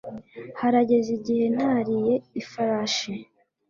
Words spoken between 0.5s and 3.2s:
Haraheze igihe ntariye ifarashi.